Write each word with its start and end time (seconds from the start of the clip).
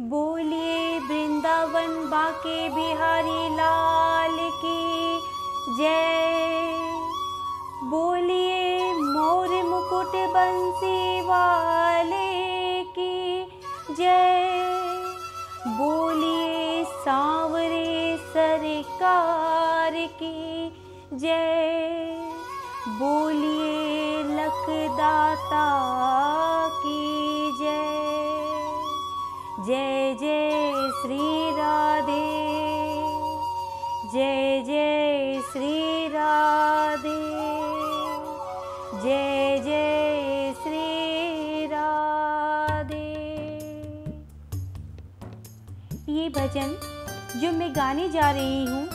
बोलिए 0.00 0.98
वृंदावन 0.98 2.10
बाके 2.10 2.68
बिहारी 2.68 3.56
लाल 3.56 4.36
की 4.40 5.18
जय। 5.78 6.78
बोलिए 7.84 8.92
मोर 8.92 9.48
मुकुट 9.48 10.12
बंसी 10.34 11.20
वाले 11.20 12.84
की 12.84 13.44
जय। 13.94 14.48
बोलिए 15.66 16.84
सांवरे 16.84 18.16
सरकार 18.16 19.92
की 20.22 20.68
जय। 21.12 22.16
बोलिए 22.88 24.22
लखदाता 24.22 25.68
जय 29.68 30.14
जय 30.20 30.72
श्री 31.02 31.50
राधे। 31.50 32.28
जय 34.12 34.62
जय 34.66 35.42
श्री 35.52 36.08
राधे। 36.08 37.18
जय 39.02 39.58
जय 39.64 40.54
श्री 40.62 41.66
राधे। 41.66 43.12
ये 46.12 46.28
भजन 46.28 46.74
जो 47.40 47.52
मैं 47.52 47.72
गाने 47.76 48.08
जा 48.08 48.30
रही 48.30 48.66
हूँ, 48.66 48.88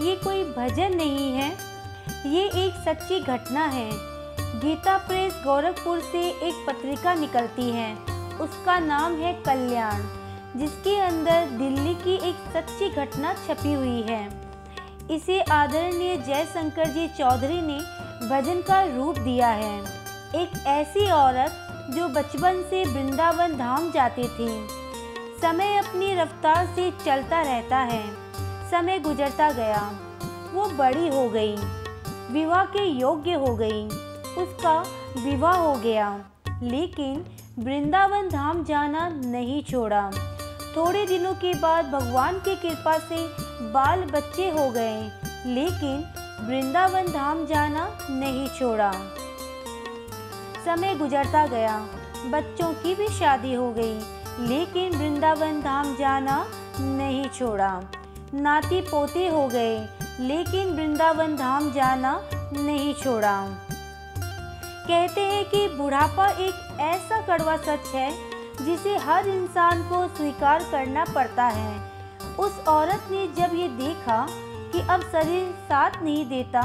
ये 0.00 0.16
कोई 0.16 0.44
भजन 0.44 0.96
नहीं 0.96 1.32
है। 1.32 1.50
ये 2.26 2.46
एक 2.46 2.74
सच्ची 2.84 3.20
घटना 3.20 3.66
है। 3.66 3.90
गीता 4.60 4.98
प्रेस 4.98 5.32
गोरखपुर 5.46 6.00
से 6.00 6.28
एक 6.28 6.64
पत्रिका 6.66 7.14
निकलती 7.14 7.70
है। 7.70 7.94
उसका 8.40 8.78
नाम 8.78 9.14
है 9.14 9.32
कल्याण। 9.32 10.19
जिसके 10.56 11.00
अंदर 11.00 11.46
दिल्ली 11.46 11.94
की 11.94 12.14
एक 12.14 12.36
सच्ची 12.54 12.90
घटना 12.90 13.32
छपी 13.32 13.72
हुई 13.72 14.02
है। 14.02 14.50
इसे 15.10 15.40
आदरणीय 15.40 16.16
जयशंकर 16.16 16.84
जी 16.84 17.08
चौधरी 17.08 17.60
ने 17.62 17.78
भजन 18.28 18.62
का 18.62 18.82
रूप 18.82 19.18
दिया 19.18 19.48
है। 19.48 19.80
एक 20.34 20.66
ऐसी 20.66 21.10
औरत 21.10 21.66
जो 21.90 22.08
बचपन 22.08 22.64
से 22.70 22.84
वृंदावन 22.84 23.58
धाम 23.58 23.90
जाती 23.90 24.22
थी। 24.22 24.68
समय 25.42 25.76
अपनी 25.76 26.14
रफ्तार 26.14 26.66
से 26.66 26.90
चलता 26.90 27.42
रहता 27.42 27.78
है। 27.78 28.14
समय 28.70 28.98
गुजरता 28.98 29.52
गया। 29.52 29.92
वो 30.54 30.66
बड़ी 30.66 31.08
हो 31.08 31.28
गई। 31.28 31.56
विवाह 32.30 32.64
के 32.64 32.84
योग्य 32.84 33.32
हो 33.32 33.56
गई। 33.56 33.86
उसका 34.38 34.84
विवाह 35.18 35.56
हो 35.56 35.74
गया। 35.74 36.20
लेकिन 36.62 37.26
वृंदावन 37.58 38.28
धाम 38.28 38.64
जाना 38.64 39.08
नहीं 39.08 39.62
छोड़ा। 39.62 40.10
थोड़े 40.76 41.04
दिनों 41.06 41.34
के 41.34 41.52
बाद 41.54 41.90
भगवान 41.90 42.38
की 42.38 42.54
कृपा 42.56 42.98
से 42.98 43.16
बाल 43.72 44.04
बच्चे 44.04 44.48
हो 44.50 44.68
गए, 44.70 45.00
लेकिन 45.46 46.04
वृंदावन 46.40 47.06
धाम 47.06 47.44
जाना 47.46 47.88
नहीं 48.10 48.48
छोड़ा। 48.48 48.92
समय 50.64 50.94
गुजरता 50.94 51.46
गया, 51.46 51.76
बच्चों 52.26 52.72
की 52.72 52.94
भी 52.94 53.08
शादी 53.08 53.54
हो 53.54 53.70
गई, 53.72 53.94
लेकिन 54.48 54.96
वृंदावन 54.96 55.60
धाम 55.62 55.94
जाना 55.96 56.44
नहीं 56.80 57.28
छोड़ा। 57.28 57.72
नाती 58.34 58.80
पोते 58.80 59.26
हो 59.28 59.46
गए, 59.48 59.78
लेकिन 60.20 60.74
वृंदावन 60.76 61.36
धाम 61.36 61.70
जाना 61.72 62.20
नहीं 62.54 62.94
छोड़ा। 62.94 63.36
कहते 64.86 65.20
हैं 65.20 65.44
कि 65.44 65.68
बुढ़ापा 65.68 66.26
एक 66.26 66.78
ऐसा 66.80 67.20
कड़वा 67.26 67.56
सच 67.56 67.94
है 67.94 68.10
जिसे 68.60 68.96
हर 68.98 69.28
इंसान 69.28 69.82
को 69.82 70.06
स्वीकार 70.08 70.62
करना 70.70 71.04
पड़ता 71.14 71.46
है। 71.48 72.36
उस 72.38 72.58
औरत 72.68 73.08
ने 73.10 73.26
जब 73.36 73.54
ये 73.54 73.68
देखा 73.78 74.26
कि 74.72 74.80
अब 74.90 75.02
शरीर 75.02 75.50
साथ 75.62 76.02
नहीं 76.02 76.24
देता, 76.26 76.60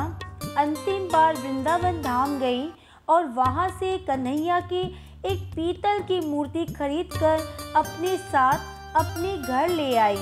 अंतिम 0.57 1.07
बार 1.09 1.35
वृंदावन 1.35 2.01
धाम 2.01 2.37
गई 2.39 2.69
और 3.07 3.25
वहाँ 3.27 3.67
से 3.69 3.97
कन्हैया 3.97 4.59
की 4.63 4.81
एक 5.25 5.43
पीतल 5.55 5.99
की 5.99 6.19
मूर्ति 6.21 6.65
खरीदकर 6.73 7.39
अपने 7.75 8.15
साथ 8.17 8.73
अपने 8.95 9.37
घर 9.37 9.69
ले 9.69 9.95
आई 9.97 10.17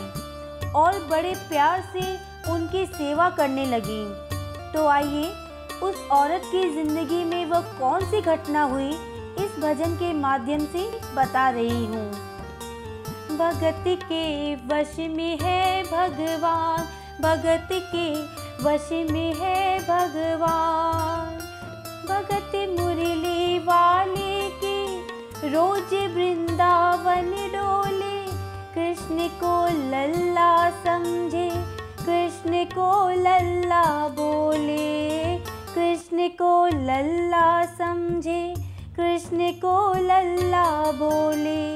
और 0.75 0.99
बड़े 1.09 1.33
प्यार 1.49 1.81
से 1.93 2.01
उनकी 2.51 2.85
सेवा 2.87 3.29
करने 3.29 3.65
लगी। 3.65 4.03
तो 4.73 4.85
आइए, 4.87 5.25
उस 5.83 6.07
औरत 6.11 6.41
की 6.45 6.69
ज़िंदगी 6.73 7.23
में 7.23 7.45
वह 7.45 7.61
कौन 7.79 8.05
सी 8.05 8.21
घटना 8.21 8.63
हुई 8.63 8.91
इस 9.53 9.59
भजन 9.59 9.95
के 9.95 10.13
माध्यम 10.13 10.59
से 10.59 10.99
बता 11.15 11.49
रही 11.49 11.85
हूँ। 11.85 12.11
भगत 13.37 13.83
के 13.87 14.55
वश 14.55 14.95
में 14.99 15.37
है 15.41 15.83
भगवान। 15.83 16.79
भगत 17.21 17.69
के 17.71 18.13
वश 18.63 18.89
में 18.91 19.33
है 19.33 19.79
भगवान। 19.79 21.37
भगत 22.09 22.79
मुरली 22.79 23.59
वाले 23.59 24.49
के 24.49 24.99
रोज 25.49 25.93
वृंदावन 26.15 27.31
डोले। 27.31 28.25
कृष्ण 28.73 29.27
को 29.27 29.65
लल्ला 29.67 30.69
समझे, 30.69 31.49
कृष्ण 32.05 32.65
को 32.65 33.09
लल्ला 33.09 34.07
बोले। 34.07 35.35
कृष्ण 35.75 36.27
को 36.27 36.67
लल्ला 36.67 37.65
समझे 37.65 38.62
कृष्ण 38.99 39.51
को 39.51 39.93
लल्ला 39.93 40.91
बोले, 40.91 41.75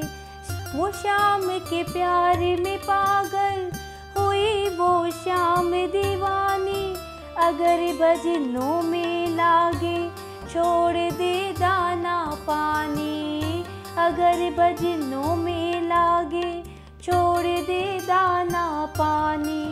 वो 0.77 0.91
श्याम 0.91 1.41
के 1.41 1.83
प्यार 1.83 2.37
में 2.37 2.77
पागल 2.77 3.71
हुई, 4.17 4.69
वो 4.69 5.09
श्याम 5.11 5.71
दीवानी, 5.71 6.95
अगर 7.37 7.81
भजनों 8.01 8.81
में 8.81 9.27
लागे, 9.29 10.09
छोड़ 10.53 11.11
दे 11.13 11.51
दाना 11.51 12.37
पानी, 12.41 13.63
अगर 13.97 14.49
भजनों 14.51 15.35
में 15.35 15.81
लागे, 15.81 16.63
छोड़ 17.03 17.65
दे 17.65 17.99
दाना 17.99 18.85
पानी। 18.97 19.65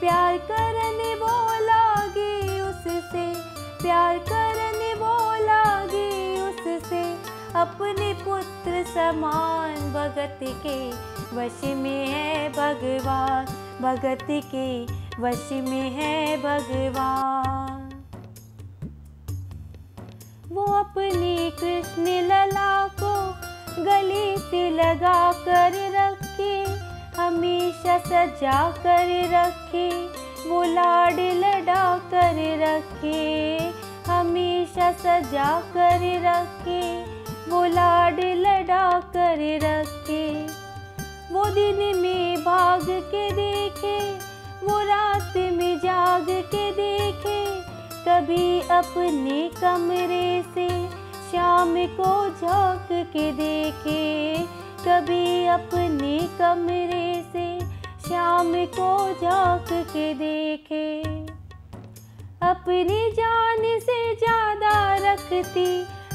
प्यार 0.00 0.36
करने 0.36 1.14
वो 1.14 1.36
लागे, 1.60 2.60
उससे 2.60 3.32
प्यार 3.82 4.18
करने 4.18 4.33
अपने 7.64 8.14
पुत्र 8.14 8.84
समान 8.84 9.74
भगत 9.74 10.40
के 10.42 10.90
वश 11.36 11.60
में 11.64 12.08
है 12.08 12.48
भगवान। 12.48 13.44
भगत 13.82 14.26
के 14.30 14.84
वश 15.22 15.48
में 15.52 15.90
है 15.90 16.36
भगवान। 16.36 18.04
वो 20.48 20.64
अपने 20.64 21.50
कृष्ण 21.50 22.02
लला 22.02 22.88
को 23.02 23.14
गले 23.84 24.36
से 24.36 24.70
लगा 24.70 25.32
कर 25.32 25.72
रखे, 25.96 26.64
हमेशा 27.20 27.98
सजा 27.98 28.70
कर 28.70 29.08
रखे, 29.30 30.06
वो 30.48 30.62
लाड 30.64 31.20
लड़ा 31.20 31.98
कर 31.98 32.58
रखे, 32.62 33.58
हमेशा 34.10 34.92
सजा 34.92 35.60
कर 35.60 36.00
रखे। 36.26 37.13
वो 37.48 37.64
लाड 37.64 38.20
लड़ा 38.20 38.90
कर 39.16 39.40
रखे, 39.62 40.26
वो 41.32 41.44
दिन 41.50 41.98
में 41.98 42.40
भाग 42.44 42.86
के 43.10 43.30
देखे, 43.30 43.98
वो 44.66 44.78
रात 44.80 45.36
में 45.36 45.78
जाग 45.78 46.26
के 46.54 46.70
देखे, 46.72 47.44
कभी 48.06 48.60
अपने 48.70 49.48
कमरे 49.60 50.42
से 50.54 50.68
शाम 51.30 51.74
को 51.96 52.12
झाँक 52.30 52.88
के 53.12 53.30
देखे, 53.32 54.02
कभी 54.86 55.46
अपने 55.48 56.18
कमरे 56.38 57.12
से 57.32 57.48
शाम 58.08 58.52
को 58.76 58.92
झाँक 59.12 59.68
के 59.92 60.12
देखे। 60.14 61.02
अपनी 62.42 63.10
जान 63.12 63.62
से 63.80 64.14
ज़्यादा 64.14 64.72
रखती 65.02 65.66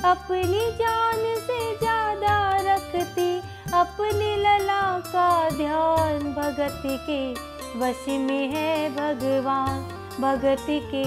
अपनी 0.05 0.59
जान 0.71 1.23
से 1.37 1.77
ज़्यादा 1.77 2.35
रखती, 2.65 3.39
अपने 3.73 4.35
लला 4.35 4.99
का 4.99 5.49
ध्यान 5.49 6.19
भगत 6.33 6.81
के 6.85 7.33
वश 7.79 8.05
में 8.07 8.47
है 8.53 8.89
भगवान, 8.89 9.81
भगत 10.19 10.65
के 10.93 11.03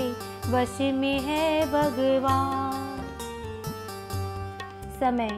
वश 0.53 0.77
में 0.95 1.21
है 1.21 1.65
भगवान। 1.67 3.01
समय 5.01 5.31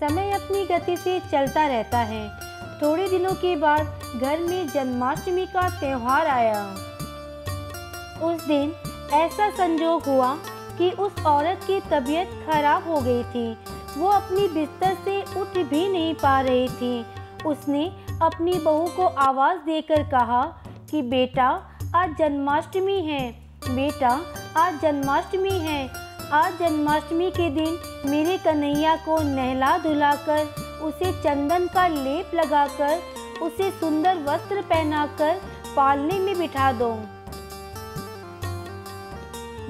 समय 0.00 0.30
अपनी 0.32 0.64
गति 0.66 0.96
से 0.96 1.18
चलता 1.32 1.66
रहता 1.66 1.98
है। 2.04 2.28
थोड़े 2.82 3.08
दिनों 3.08 3.34
के 3.34 3.56
बाद 3.56 4.20
घर 4.22 4.38
में 4.40 4.68
जन्माष्टमी 4.68 5.46
का 5.46 5.68
त्यौहार 5.80 6.26
आया। 6.28 6.64
उस 8.22 8.46
दिन 8.46 8.74
ऐसा 9.14 9.50
संजोग 9.50 10.02
हुआ 10.02 10.36
कि 10.78 10.90
उस 10.90 11.24
औरत 11.26 11.60
की 11.66 11.80
तबीयत 11.80 12.46
खराब 12.50 12.88
हो 12.88 13.00
गई 13.00 13.22
थी। 13.22 13.58
वो 13.98 14.08
अपनी 14.08 14.48
बिस्तर 14.48 14.94
से 15.04 15.22
उठ 15.22 15.46
भी 15.46 15.88
नहीं 15.88 16.14
पा 16.14 16.40
रही 16.40 16.68
थी। 16.68 17.06
उसने 17.46 17.96
अपनी 18.22 18.54
बहू 18.54 18.86
को 18.86 19.06
आवाज़ 19.06 19.58
देकर 19.58 20.02
कहा 20.02 20.42
कि, 20.90 21.02
बेटा, 21.02 21.68
आज 21.96 22.16
जन्माष्टमी 22.18 23.00
है। 23.00 23.32
बेटा, 23.68 24.20
आज 24.56 24.80
जन्माष्टमी 24.80 25.50
है। 25.50 25.90
आज 26.32 26.58
जन्माष्टमी 26.58 27.30
के 27.30 27.50
दिन 27.50 27.78
मेरे 28.06 28.38
कन्हैया 28.38 28.96
को 28.96 29.22
नहला 29.22 29.78
धुलाकर, 29.78 30.44
उसे 30.82 31.12
चंदन 31.12 31.66
का 31.66 31.86
लेप 31.86 32.30
लगाकर, 32.34 32.98
उसे 33.42 33.70
सुंदर 33.70 34.16
वस्त्र 34.18 34.62
पहनाकर 34.62 35.40
पालने 35.76 36.18
में 36.18 36.38
बिठा 36.38 36.72
दो। 36.72 36.98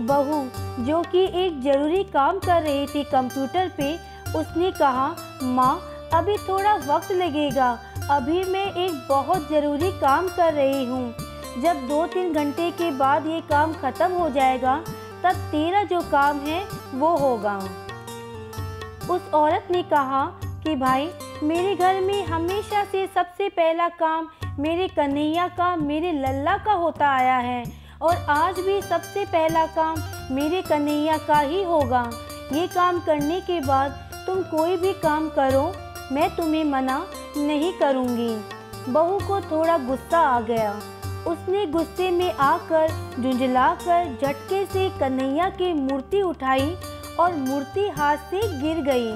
बहू, 0.07 0.49
जो 0.85 1.03
कि 1.03 1.25
एक 1.25 1.63
ज़रूरी 1.63 2.05
काम 2.05 2.39
कर 2.39 2.63
रही 2.63 2.87
थी 2.87 3.05
कंप्यूटर 3.05 3.69
पे, 3.69 3.95
उसने 4.39 4.71
कहा, 4.71 5.17
माँ, 5.43 5.81
अभी 6.15 6.37
थोड़ा 6.37 6.75
वक्त 6.75 7.13
लगेगा। 7.13 7.79
अभी 8.11 8.45
मैं 8.45 8.73
एक 8.73 9.07
बहुत 9.09 9.49
ज़रूरी 9.51 9.91
काम 9.91 10.29
कर 10.29 10.53
रही 10.53 10.85
हूँ। 10.85 11.15
जब 11.63 11.89
दो 11.89 12.07
तीन 12.07 12.33
घंटे 12.33 12.71
के 12.71 12.91
बाद 12.91 13.27
ये 13.27 13.41
काम 13.41 13.73
ख़त्म 13.73 14.13
हो 14.13 14.31
जाएगा, 14.31 14.85
तब 15.25 15.33
तेरा 15.33 15.83
जो 15.83 16.01
काम 16.01 16.39
है, 16.39 16.65
वो 16.95 17.17
होगा। 17.17 17.57
उस 19.11 19.31
औरत 19.35 19.69
ने 19.71 19.83
कहा 19.83 20.25
कि, 20.65 20.77
भाई, 20.77 21.11
मेरे 21.43 21.77
घर 21.77 22.01
में 22.01 22.27
हमेशा 22.27 22.85
से 22.85 23.07
सबसे 23.07 23.49
पहला 23.49 23.89
काम 23.89 24.29
मेरे 24.59 24.89
कन्हैया 24.89 25.49
का, 25.49 25.77
मेरे 25.77 26.13
लल्ला 26.13 26.57
का 26.57 26.73
होता 26.73 27.09
आया 27.09 27.37
है। 27.37 27.82
और 28.03 28.17
आज 28.17 28.61
भी 28.61 28.83
सबसे 28.83 29.25
पहला 29.25 29.67
काम 29.67 29.97
मेरे 30.31 30.63
कन्हैया 30.63 31.19
का 31.19 31.39
ही 31.39 31.63
होगा। 31.63 32.11
ये 32.53 32.67
काम 32.67 33.01
करने 33.01 33.41
के 33.41 33.61
बाद 33.61 33.91
तुम 34.27 34.43
कोई 34.43 34.77
भी 34.77 34.93
काम 34.93 35.29
करो, 35.29 35.73
मैं 36.13 36.37
तुम्हें 36.37 36.65
मना 36.65 37.07
नहीं 37.37 37.73
करूँगी। 37.73 38.35
बहू 38.89 39.19
को 39.19 39.41
थोड़ा 39.41 39.79
गुस्सा 39.79 40.19
आ 40.19 40.41
गया। 40.41 40.73
उसने 41.27 41.67
गुस्से 41.67 42.11
में 42.11 42.33
आकर 42.33 42.89
झुंझलाकर 43.21 44.19
झटके 44.23 44.65
से 44.67 44.89
कन्हैया 44.91 45.49
की 45.49 45.73
मूर्ति 45.73 46.23
उठाई 46.23 46.77
और 47.21 47.33
मूर्ति 47.33 47.89
हाथ 47.89 48.17
से 48.17 48.41
गिर 48.63 48.83
गई। 48.83 49.13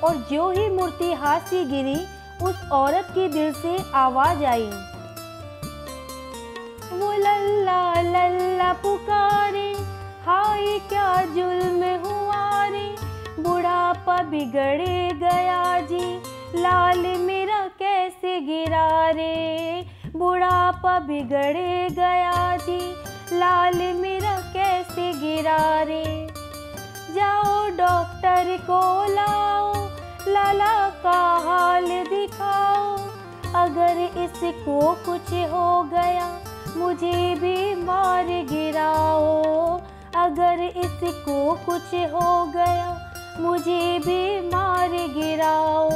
और 0.00 0.28
जो 0.32 0.50
ही 0.50 0.68
मूर्ति 0.68 1.12
हाथ 1.12 1.40
से 1.40 1.64
गिरी, 1.64 2.06
उस 2.42 2.68
औरत 2.72 3.06
के 3.10 3.28
दिल 3.28 3.52
से 3.52 3.76
आवाज़ 3.94 4.44
आई। 4.44 4.70
वो 6.92 7.12
लल्ला 7.12 8.00
बिगड़े 14.30 15.10
गया 15.14 15.80
जी। 15.80 16.22
लाल 16.60 16.98
मेरा 16.98 17.60
कैसे 17.78 18.40
गिरा 18.40 19.10
रे? 19.10 19.86
बुढ़ापा 20.16 20.98
बिगड़े 20.98 21.88
गया 21.90 22.56
जी। 22.56 22.78
लाल 23.38 23.74
मेरा 23.74 24.36
कैसे 24.36 25.12
गिरा 25.12 25.82
रे? 25.82 26.04
जाओ 27.10 27.68
डॉक्टर 27.68 28.56
को 28.62 28.80
लाओ, 29.14 29.74
लाला 30.28 30.88
का 30.88 31.20
हाल 31.48 31.86
दिखाओ। 31.86 32.96
अगर 33.54 33.98
इसको 34.18 34.92
कुछ 34.92 35.32
हो 35.32 35.82
गया, 35.82 36.40
मुझे 36.76 37.34
भी 37.34 37.74
मार 37.74 38.26
गिराओ। 38.26 39.80
अगर 40.16 40.62
इसको 40.76 41.52
कुछ 41.66 41.94
हो 41.94 42.44
गया 42.46 43.09
मुझे 43.40 43.98
भी 43.98 44.48
मार 44.48 44.88
गिराओ। 44.88 45.90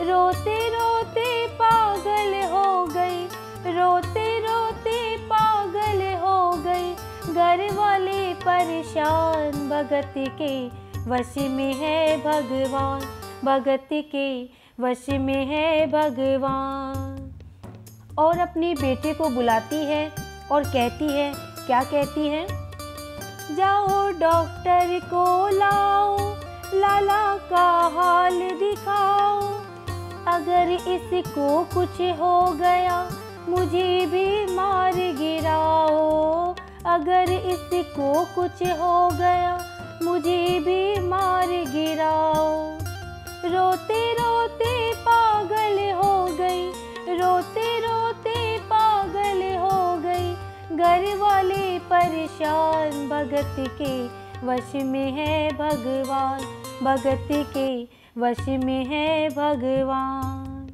रोते 0.00 0.68
रोते 0.68 1.46
पागल 1.46 2.34
हो 2.50 2.86
गई, 2.86 3.24
रोते 3.72 4.38
रोते 4.40 5.16
पागल 5.16 6.02
हो 6.20 6.50
गई। 6.56 6.94
घर 7.34 7.74
वाले 7.74 8.34
परेशान, 8.34 9.68
भगत 9.68 10.14
के 10.18 10.66
वश 11.10 11.34
में 11.38 11.74
है 11.74 12.16
भगवान, 12.16 13.00
भगत 13.44 13.88
के 13.92 14.44
वश 14.80 15.06
में 15.08 15.46
है 15.46 15.86
भगवान। 15.86 17.32
और 18.18 18.38
अपने 18.38 18.74
बेटे 18.74 19.14
को 19.14 19.28
बुलाती 19.28 19.84
है 19.84 20.12
और 20.52 20.62
कहती 20.62 21.12
है, 21.12 21.32
क्या 21.66 21.82
कहती 21.82 22.28
है? 22.28 22.61
जाओ 23.50 24.10
डॉक्टर 24.10 25.00
को 25.04 25.48
लाओ, 25.48 26.18
लाला 26.74 27.36
का 27.36 27.90
हाल 27.94 28.40
दिखाओ। 28.40 29.40
अगर 30.26 30.70
इसको 30.70 31.64
कुछ 31.64 32.00
हो 32.00 32.52
गया, 32.52 33.10
मुझे 33.48 34.06
भी 34.06 34.56
मार 34.56 34.92
गिराओ। 34.92 36.54
अगर 36.86 37.32
इसको 37.32 38.24
कुछ 38.34 38.62
हो 38.62 39.10
गया, 39.10 39.58
मुझे 40.02 40.58
भी 40.60 41.08
मार 41.08 41.46
गिराओ। 41.46 42.78
रोते 43.44 44.12
रोते 44.12 44.94
पागल 44.94 45.78
हो 45.92 46.26
गई 46.26 46.68
रोते 47.16 47.78
रोते 47.80 48.21
घर 50.82 51.16
वाले 51.16 51.78
परेशान, 51.78 53.08
भगत 53.08 53.56
के 53.82 54.06
वश 54.46 54.72
में 54.74 55.12
है 55.12 55.52
भगवान, 55.52 56.40
भगत 56.82 57.28
के 57.56 57.82
वश 58.20 58.64
में 58.64 58.84
है 58.84 59.28
भगवान। 59.28 60.70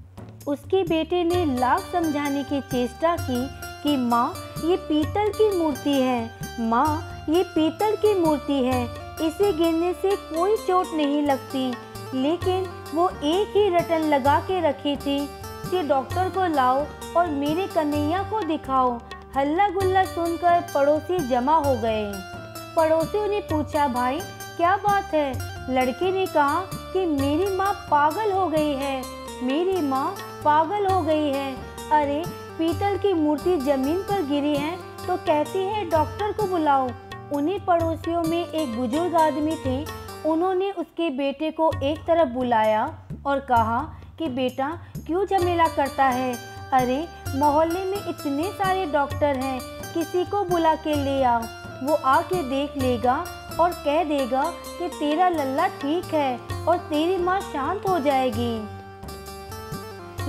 उसके 0.46 0.82
बेटे 0.82 1.25
ने 1.25 1.44
लाख 1.44 1.81
समझाने 1.93 2.44
की 2.44 2.60
चेष्टा 2.60 3.16
की 3.16 3.49
कि 3.82 3.96
माँ, 3.96 4.34
ये 4.64 4.76
पीतल 4.76 5.28
की 5.28 5.58
मूर्ति 5.58 5.93
है। 5.93 6.31
माँ, 6.61 7.25
ये 7.28 7.43
पीतल 7.43 7.96
की 7.96 8.20
मूर्ति 8.20 8.64
है। 8.64 8.84
इसे 9.22 9.52
गिरने 9.52 9.93
से 9.93 10.16
कोई 10.16 10.56
चोट 10.56 10.87
नहीं 10.94 11.22
लगती। 11.22 11.72
लेकिन 12.14 12.66
वो 12.94 13.08
एक 13.08 13.52
ही 13.56 13.76
रटन 13.76 13.99
लगा 13.99 14.40
के 14.40 14.61
रखी 14.61 14.96
थी। 14.96 15.28
कि 15.70 15.82
डॉक्टर 15.82 16.28
को 16.28 16.54
लाओ 16.54 16.84
और 17.16 17.26
मेरे 17.26 17.66
कन्हैया 17.66 18.22
को 18.22 18.43
दिखाओ। 18.43 18.99
हल्ला 19.36 19.69
गुल्ला 19.69 20.04
सुनकर 20.04 20.60
पड़ोसी 20.75 21.19
जमा 21.19 21.56
हो 21.56 21.75
गए। 21.75 22.12
पड़ोसियों 22.76 23.28
ने 23.28 23.40
पूछा, 23.40 23.88
भाई, 23.88 24.20
क्या 24.56 24.76
बात 24.76 25.04
है? 25.14 25.34
लड़के 25.75 26.12
ने 26.12 26.26
कहा 26.26 26.60
कि 26.92 27.06
मेरी 27.06 27.56
माँ 27.56 27.72
पागल 27.90 28.32
हो 28.32 28.48
गई 28.48 28.72
है। 28.72 29.02
मेरी 29.42 29.80
माँ 29.80 30.14
पागल 30.44 30.86
हो 30.86 31.02
गई 31.02 31.32
है। 31.32 31.56
अरे, 31.92 32.25
पीतल 32.58 32.99
की 32.99 33.14
मूर्ति 33.14 33.56
ज़मीन 33.56 34.02
पर 34.02 34.26
गिरी 34.26 34.56
है 34.56 34.76
तो 35.06 35.16
कहती 35.16 35.58
है 35.58 35.90
डॉक्टर 35.90 36.32
को 36.32 36.42
बुलाओ? 36.42 36.90
उन्हीं 37.32 37.61
पड़ोसियों 37.61 38.23
में 38.23 38.49
एक 38.49 38.76
बुज़ुर्ग 38.76 39.14
आदमी 39.14 39.56
थे। 39.66 39.87
उन्होंने 40.26 40.70
उसके 40.70 41.11
बेटे 41.11 41.50
को 41.50 41.73
एक 41.82 41.99
तरफ़ 41.99 42.28
बुलाया 42.28 42.99
और 43.26 43.38
कहा 43.40 43.94
कि, 44.18 44.28
बेटा, 44.28 44.78
क्यों 45.06 45.26
झमेला 45.26 45.68
करता 45.68 46.04
है? 46.04 46.58
अरे 46.73 47.08
मोहल्ले 47.37 47.85
में 47.85 48.06
इतने 48.08 48.50
सारे 48.52 48.85
डॉक्टर 48.87 49.37
हैं, 49.37 49.61
किसी 49.94 50.25
को 50.25 50.44
बुला 50.44 50.75
के 50.75 50.94
ले 50.94 51.23
आओ। 51.23 51.42
वो 51.82 51.94
आके 51.94 52.42
देख 52.42 52.76
लेगा 52.76 53.14
और 53.61 53.73
कह 53.85 54.02
देगा 54.04 54.42
कि 54.68 54.88
तेरा 54.88 55.28
लल्ला 55.28 55.66
ठीक 55.66 56.04
है 56.04 56.38
और 56.68 56.78
तेरी 56.78 57.16
माँ 57.16 57.40
शांत 57.40 57.88
हो 57.88 57.99
जाएगी। 57.99 58.56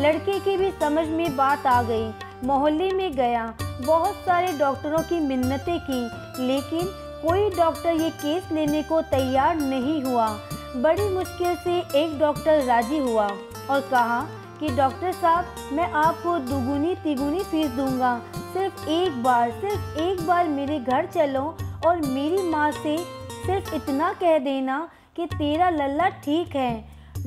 लड़के 0.02 0.40
की 0.40 0.58
भी 0.58 0.72
समझ 0.72 1.08
में 1.08 1.36
बात 1.36 1.68
आ 1.68 1.82
गई। 1.82 2.12
मोहल्ले 2.44 2.92
में 2.92 3.12
गया। 3.12 3.54
बहुत 3.82 4.16
सारे 4.16 4.52
डॉक्टरों 4.58 5.00
की 5.00 5.20
मिन्नतें 5.20 5.80
की, 5.80 6.02
लेकिन 6.48 6.88
कोई 7.24 7.50
डॉक्टर 7.50 7.94
ये 7.94 8.10
केस 8.10 8.52
लेने 8.52 8.84
को 8.84 9.02
तैयार 9.02 9.56
नहीं 9.56 10.02
हुआ। 10.04 10.28
बड़ी 10.76 11.10
मुश्किल 11.10 11.56
से 11.56 11.80
एक 12.04 12.20
डॉक्टर 12.20 12.64
राज़ी 12.64 12.98
हुआ 12.98 13.28
और 13.70 13.80
कहा 13.92 14.20
कि 14.60 14.70
डॉक्टर 14.70 15.12
साहब, 15.12 15.56
मैं 15.74 15.92
आपको 15.94 16.38
दुगुनी 16.40 16.96
तिगुनी 16.96 17.44
फ़ीस 17.44 17.70
दूँगा। 17.70 18.18
सिर्फ़ 18.54 18.90
एक 18.90 19.24
बार, 19.24 19.52
सिर्फ़ 19.52 20.00
एक 20.00 20.26
बार 20.28 20.48
मेरे 20.48 20.80
घर 20.80 21.06
चलो 21.06 21.44
और 21.86 22.02
मेरी 22.08 22.42
माँ 22.50 22.72
से 22.72 22.98
सिर्फ़ 23.46 23.74
इतना 23.76 24.12
कह 24.14 24.38
देना 24.40 24.88
कि 25.16 25.26
तेरा 25.28 25.70
लल्ला 25.70 26.10
ठीक 26.24 26.56
है। 26.56 26.74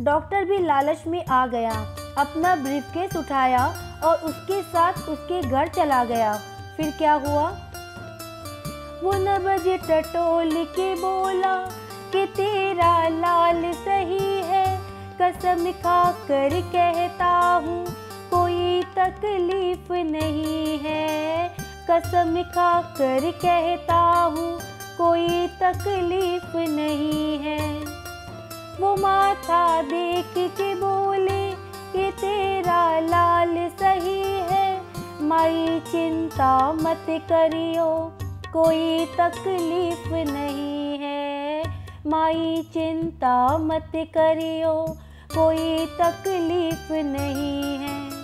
डॉक्टर 0.00 0.44
भी 0.44 0.58
लालच 0.58 1.06
में 1.06 1.24
आ 1.26 1.46
गया, 1.46 1.72
अपना 2.18 2.54
ब्रीफकेस 2.56 3.16
उठाया 3.16 3.66
और 4.04 4.16
उसके 4.24 4.62
साथ 4.62 5.08
उसके 5.08 5.40
घर 5.42 5.68
चला 5.68 6.04
गया। 6.04 6.32
फिर 6.76 6.90
क्या 6.90 7.12
हुआ? 7.26 7.48
वो 9.02 9.12
न 9.14 9.38
बजे 9.44 9.76
टटोल 9.78 10.50
के 10.74 10.94
बोला 10.94 11.54
कि 12.12 12.24
तेरा 12.26 13.08
लाल 13.08 13.62
सही 13.74 14.21
कसम 15.32 15.70
खा 15.72 16.12
कर 16.12 16.60
कहता 16.60 17.62
हूँ, 17.64 17.84
कोई 18.30 18.82
तकलीफ़ 18.82 19.92
नहीं 19.92 20.78
है। 20.78 21.48
कसम 21.90 22.42
खा 22.42 22.80
कर 22.82 23.30
कहता 23.30 24.00
हूँ, 24.34 24.58
कोई 24.98 25.46
तकलीफ़ 25.62 26.56
नहीं 26.56 27.38
है। 27.38 27.78
वो 28.80 28.96
माथा 28.96 29.82
देख 29.82 30.34
के 30.38 30.74
बोले 30.74 31.50
कि 31.92 32.10
तेरा 32.10 33.00
लाल 33.00 33.56
सही 33.68 34.22
है। 34.22 34.82
माई 35.22 35.80
चिंता 35.92 36.72
मत 36.72 37.06
करियो, 37.08 38.12
कोई 38.52 39.06
तकलीफ़ 39.06 40.08
नहीं 40.08 40.98
है। 40.98 41.62
माई 42.06 42.62
चिंता 42.72 43.58
मत 43.58 43.92
करियो 43.94 44.96
कोई 45.38 45.86
तकलीफ़ 45.86 46.92
नहीं 46.92 47.78
है। 47.78 48.22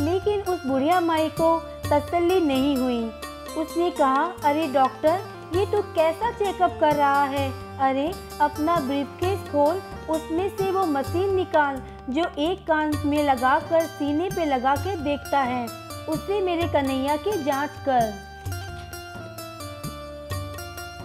लेकिन 0.00 0.40
उस 0.40 0.66
बुढ़िया 0.66 1.00
माई 1.00 1.28
को 1.28 1.58
तसल्ली 1.60 2.40
नहीं 2.40 2.76
हुई। 2.76 3.08
उसने 3.56 3.90
कहा, 3.90 4.32
अरे 4.44 4.66
डॉक्टर, 4.66 5.20
ये 5.54 5.66
तू 5.66 5.82
कैसा 5.82 6.30
चेकअप 6.30 6.78
कर 6.80 6.96
रहा 6.96 7.24
है? 7.24 7.52
अरे, 7.78 8.12
अपना 8.40 8.76
ब्रीफकेस 8.76 9.38
खोल, 9.38 9.82
उसमें 10.10 10.56
से 10.56 10.70
वो 10.70 10.86
मशीन 10.86 11.34
निकाल, 11.34 11.82
जो 12.10 12.24
एक 12.38 12.66
कान 12.66 12.92
में 13.04 13.24
लगा 13.24 13.58
कर 13.58 13.86
सीने 13.86 14.30
पे 14.36 14.44
लगा 14.44 14.76
के 14.76 14.96
देखता 14.96 15.40
है। 15.40 15.66
उससे 16.08 16.40
मेरे 16.40 16.68
कन्हैया 16.68 17.16
की 17.16 17.44
जाँच 17.44 17.70
कर। 17.88 18.14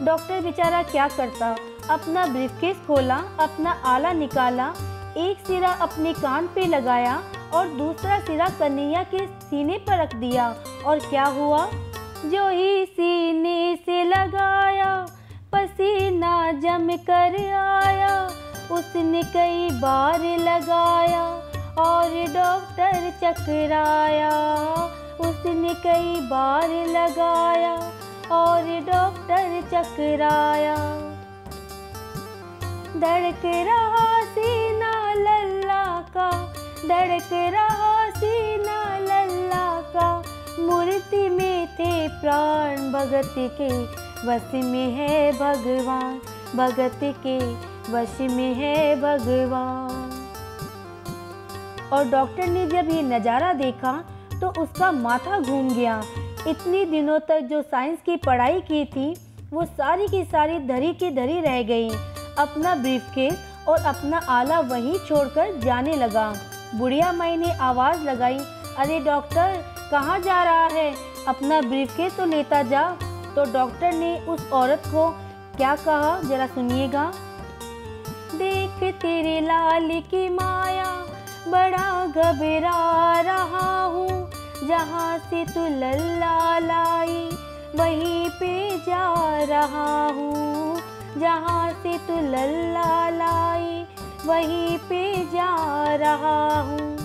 डॉक्टर 0.02 0.42
बेचारा 0.42 0.84
क्या 0.84 1.08
करता? 1.08 1.56
अपना 1.90 2.26
ब्रीफकेस 2.26 2.78
खोला, 2.78 3.16
अपना 3.40 3.72
आला 3.72 4.14
निकाला, 4.14 4.74
एक 5.18 5.48
सिरा 5.48 5.70
अपने 5.70 6.14
कान 6.14 6.48
पे 6.48 6.66
लगाया 6.66 7.24
और 7.54 7.68
दूसरा 7.68 8.20
सिरा 8.20 8.50
कन्हैया 8.50 9.04
के 9.04 9.28
सीने 9.28 9.78
पर 9.78 10.02
रख 10.02 10.16
दिया। 10.16 10.56
और 10.86 11.00
क्या 11.00 11.26
हुआ? 11.26 11.68
जो 12.26 12.50
ही 12.50 12.86
सीने 12.86 13.76
से 13.76 14.04
लगाया, 14.04 15.06
पसीना 15.54 16.52
जम 16.52 16.90
कर 16.92 17.54
आया, 17.54 18.30
उसने 18.72 19.24
कई 19.24 19.70
बार 19.72 20.20
लगाया 20.20 21.24
और 21.80 22.10
डॉक्टर 22.34 23.10
चकराया। 23.24 24.30
उसने 25.20 25.74
कई 25.74 26.22
बार 26.22 26.70
लगाया 26.70 27.74
और 28.32 28.64
डॉक्टर 28.64 29.62
चकराया। 29.62 31.09
धड़क 33.00 33.42
रहा 33.46 34.08
सीना 34.24 34.92
लल्ला 35.14 35.84
का, 36.16 36.30
धड़क 36.84 37.30
रहा 37.54 38.10
सीना 38.10 38.98
लल्ला 39.00 39.68
का। 39.94 40.10
मूर्ति 40.60 41.30
में 41.30 41.68
थे 41.70 42.08
प्राण, 42.22 42.92
भगत 42.92 43.34
के 43.60 43.70
वश 44.28 44.52
में 44.56 44.92
है 44.92 45.32
भगवान, 45.32 46.20
भगत 46.56 47.00
के 47.26 47.38
वश 47.92 48.18
में 48.32 48.54
है 48.56 48.96
भगवान। 49.02 50.12
और 51.94 52.10
डॉक्टर 52.10 52.48
ने 52.48 52.68
जब 52.68 52.92
ये 52.92 53.02
नज़ारा 53.06 53.54
देखा 53.56 53.94
तो 54.34 54.50
उसका 54.62 54.92
माथा 54.92 55.40
घूम 55.40 55.70
गया। 55.70 56.02
इतने 56.48 56.86
दिनों 56.88 57.20
तक 57.20 57.48
जो 57.50 57.62
साइंस 57.62 57.98
की 58.06 58.16
पढ़ाई 58.18 58.60
की 58.62 58.86
थी, 58.88 59.14
वो 59.54 59.66
सारी 59.66 60.08
की 60.08 60.24
सारी 60.26 60.60
धरी 60.68 60.94
की 60.94 61.12
धरी 61.12 61.40
रह 61.42 61.62
गई। 61.64 61.90
अपना 62.40 62.76
ब्रीफकेस 62.76 63.46
और 63.68 63.86
अपना 63.86 64.18
आला 64.18 64.60
वहीं 64.60 64.98
छोड़कर 65.00 65.60
जाने 65.60 65.96
लगा। 65.96 66.34
बुढ़िया 66.76 67.12
माई 67.12 67.38
ने 67.38 67.52
आवाज़ 67.52 68.04
लगाई, 68.04 68.40
अरे 68.78 69.00
डॉक्टर 69.00 69.64
कहाँ 69.92 70.20
जा 70.20 70.44
रहा 70.44 70.68
है? 70.68 70.94
अपना 71.28 71.62
ब्रीफकेस 71.62 72.16
तो 72.18 72.26
लेता 72.26 72.62
जा। 72.64 72.84
तो 73.36 73.44
डॉक्टर 73.54 73.92
ने 73.94 74.20
उस 74.20 74.50
औरत 74.52 74.84
को, 74.88 75.10
क्या 75.58 75.76
कहा? 75.76 76.20
जरा 76.22 76.48
सुनिएगा। 76.48 77.12
देख 78.36 78.84
तेरे 78.94 79.40
लाल 79.42 79.90
की 80.02 80.30
माया, 80.30 80.86
बड़ा 81.48 82.06
घबरा 82.06 83.22
रहा 83.22 83.84
हूँ। 83.84 84.32
जहाँ 84.68 85.18
से 85.20 85.46
तू 85.46 85.68
लल्ला 85.68 86.60
लाई, 86.60 87.30
वहीं 87.76 88.30
पे 88.30 88.78
जा 88.78 89.44
रहा 89.44 90.08
हूँ। 90.08 90.79
जहाँ 91.18 91.72
से 91.74 91.98
तू 91.98 92.16
लल्ला 92.16 93.10
लाई, 93.10 93.86
वहीं 94.26 94.78
पे 94.78 95.26
जा 95.26 95.96
रहा 95.96 96.62
हूँ। 96.62 96.98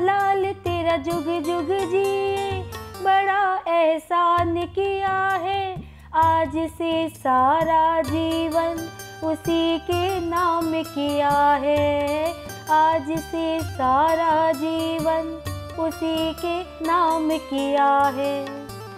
लाल 0.00 0.52
तेरा 0.52 0.96
जुग 0.96 1.24
जुग 1.42 1.68
जिए 1.90 2.60
बड़ा 3.02 3.62
एहसान 3.68 4.54
किया 4.66 5.18
है। 5.42 5.84
आज 6.14 6.56
से 6.78 7.08
सारा 7.08 8.02
जीवन 8.02 8.88
उसी 9.24 9.78
के 9.78 10.20
नाम 10.20 10.72
किया 10.82 11.52
है। 11.62 12.32
आज 12.70 13.10
से 13.18 13.60
सारा 13.60 14.52
जीवन 14.52 15.42
उसी 15.78 16.32
के 16.32 16.60
नाम 16.86 17.30
किया 17.30 17.92
है। 18.14 18.44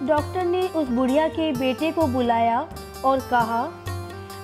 डॉक्टर 0.06 0.44
ने 0.44 0.62
उस 0.68 0.88
बुढ़िया 0.88 1.28
के 1.28 1.52
बेटे 1.52 1.92
को 1.92 2.06
बुलाया 2.06 2.68
और 3.04 3.20
कहा 3.20 3.68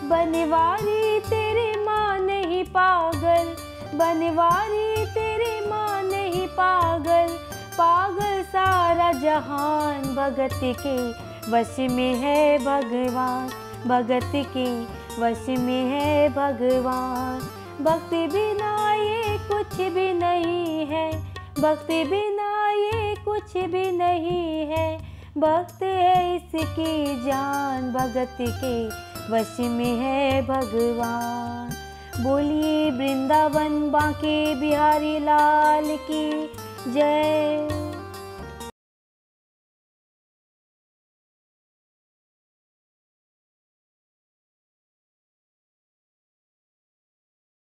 बनवारी 0.09 1.21
तेरी 1.21 1.85
माँ 1.85 2.19
नहीं 2.21 2.63
पागल, 2.71 3.47
बनवारी 3.95 5.05
तेरी 5.15 5.69
माँ 5.69 6.03
नहीं 6.03 6.47
पागल। 6.49 7.37
पागल 7.77 8.43
सारा 8.43 9.11
जहान 9.13 10.03
भगत 10.15 10.59
के 10.81 10.97
वश 11.51 11.77
में 11.91 12.15
है 12.15 12.59
भगवान, 12.59 13.49
भगत 13.87 14.33
के 14.57 14.69
वश 15.21 15.47
में 15.59 15.85
है 15.85 16.29
भगवान। 16.31 17.41
भक्ति 17.85 18.27
बिना 18.27 18.93
ये 18.95 19.39
कुछ 19.49 19.77
भी 19.95 20.13
नहीं 20.15 20.87
है, 20.87 21.11
भक्ति 21.61 22.05
बिना 22.05 22.71
ये 22.71 23.15
कुछ 23.25 23.57
भी 23.73 23.91
नहीं 23.93 24.67
है। 24.67 24.87
भक्त 25.39 25.83
है 25.83 26.37
इसकी 26.37 27.17
जान 27.23 27.93
भगत 27.93 28.37
के 28.41 28.75
वश 29.31 29.57
में 29.61 29.97
है 29.97 30.43
भगवान। 30.43 31.71
बोलिए 32.23 32.91
वृंदावन 32.91 33.91
बांके 33.91 34.55
बिहारी 34.55 35.19
लाल 35.19 35.97
की 36.11 36.53
जय। 36.89 37.74